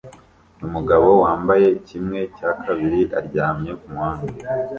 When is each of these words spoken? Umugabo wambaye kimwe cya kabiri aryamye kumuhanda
Umugabo 0.65 1.07
wambaye 1.23 1.67
kimwe 1.87 2.19
cya 2.37 2.51
kabiri 2.63 3.01
aryamye 3.19 3.71
kumuhanda 3.81 4.27